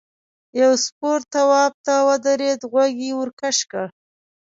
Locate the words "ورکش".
3.21-3.57